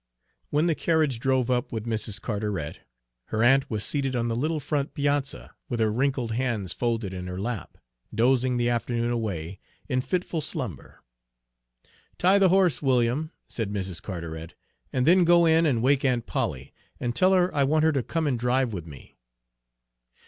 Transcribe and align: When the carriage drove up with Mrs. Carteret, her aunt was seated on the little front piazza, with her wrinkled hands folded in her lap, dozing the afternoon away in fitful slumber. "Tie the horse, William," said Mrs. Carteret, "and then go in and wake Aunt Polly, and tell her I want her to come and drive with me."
When 0.49 0.65
the 0.65 0.73
carriage 0.73 1.19
drove 1.19 1.51
up 1.51 1.71
with 1.71 1.85
Mrs. 1.85 2.19
Carteret, 2.19 2.79
her 3.25 3.43
aunt 3.43 3.69
was 3.69 3.83
seated 3.83 4.15
on 4.15 4.29
the 4.29 4.35
little 4.35 4.59
front 4.59 4.95
piazza, 4.95 5.53
with 5.69 5.79
her 5.79 5.91
wrinkled 5.91 6.31
hands 6.31 6.73
folded 6.73 7.13
in 7.13 7.27
her 7.27 7.39
lap, 7.39 7.77
dozing 8.11 8.57
the 8.57 8.67
afternoon 8.67 9.11
away 9.11 9.59
in 9.87 10.01
fitful 10.01 10.41
slumber. 10.41 11.03
"Tie 12.17 12.39
the 12.39 12.49
horse, 12.49 12.81
William," 12.81 13.29
said 13.47 13.71
Mrs. 13.71 14.01
Carteret, 14.01 14.55
"and 14.91 15.05
then 15.05 15.23
go 15.23 15.45
in 15.45 15.67
and 15.67 15.83
wake 15.83 16.03
Aunt 16.03 16.25
Polly, 16.25 16.73
and 16.99 17.15
tell 17.15 17.33
her 17.33 17.53
I 17.53 17.63
want 17.63 17.83
her 17.83 17.91
to 17.91 18.01
come 18.01 18.25
and 18.25 18.39
drive 18.39 18.73
with 18.73 18.87
me." 18.87 19.19